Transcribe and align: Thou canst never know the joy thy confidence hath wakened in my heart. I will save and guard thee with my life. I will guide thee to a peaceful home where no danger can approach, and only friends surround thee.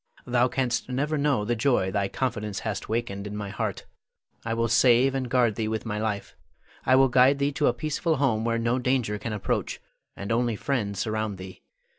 Thou 0.25 0.47
canst 0.47 0.89
never 0.89 1.15
know 1.15 1.45
the 1.45 1.55
joy 1.55 1.91
thy 1.91 2.07
confidence 2.07 2.61
hath 2.61 2.89
wakened 2.89 3.27
in 3.27 3.35
my 3.37 3.49
heart. 3.49 3.85
I 4.43 4.55
will 4.55 4.67
save 4.67 5.13
and 5.13 5.29
guard 5.29 5.53
thee 5.53 5.67
with 5.67 5.85
my 5.85 5.99
life. 5.99 6.35
I 6.87 6.95
will 6.95 7.07
guide 7.07 7.37
thee 7.37 7.51
to 7.51 7.67
a 7.67 7.73
peaceful 7.75 8.15
home 8.15 8.43
where 8.43 8.57
no 8.57 8.79
danger 8.79 9.19
can 9.19 9.31
approach, 9.31 9.79
and 10.15 10.31
only 10.31 10.55
friends 10.55 10.97
surround 10.97 11.37
thee. 11.37 11.61